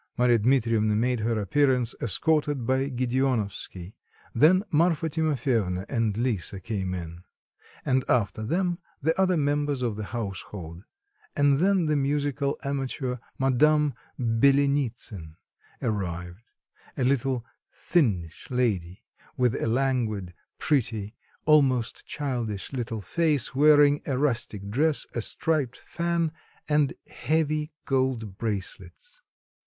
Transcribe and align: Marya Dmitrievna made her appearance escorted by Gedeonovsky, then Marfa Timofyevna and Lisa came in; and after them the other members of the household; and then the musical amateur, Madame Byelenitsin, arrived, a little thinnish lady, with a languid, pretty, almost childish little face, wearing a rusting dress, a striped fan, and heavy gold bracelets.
Marya 0.17 0.39
Dmitrievna 0.39 0.95
made 0.95 1.19
her 1.19 1.39
appearance 1.39 1.93
escorted 2.01 2.65
by 2.65 2.89
Gedeonovsky, 2.89 3.93
then 4.33 4.63
Marfa 4.71 5.09
Timofyevna 5.11 5.85
and 5.87 6.17
Lisa 6.17 6.59
came 6.59 6.95
in; 6.95 7.23
and 7.85 8.03
after 8.09 8.41
them 8.43 8.79
the 8.99 9.15
other 9.21 9.37
members 9.37 9.83
of 9.83 9.97
the 9.97 10.05
household; 10.05 10.85
and 11.35 11.59
then 11.59 11.85
the 11.85 11.95
musical 11.95 12.57
amateur, 12.63 13.17
Madame 13.37 13.93
Byelenitsin, 14.19 15.35
arrived, 15.83 16.49
a 16.97 17.03
little 17.03 17.45
thinnish 17.71 18.49
lady, 18.49 19.03
with 19.37 19.53
a 19.53 19.67
languid, 19.67 20.33
pretty, 20.57 21.13
almost 21.45 22.07
childish 22.07 22.73
little 22.73 23.01
face, 23.01 23.53
wearing 23.53 24.01
a 24.07 24.17
rusting 24.17 24.71
dress, 24.71 25.05
a 25.13 25.21
striped 25.21 25.77
fan, 25.77 26.31
and 26.67 26.93
heavy 27.07 27.71
gold 27.85 28.39
bracelets. 28.39 29.21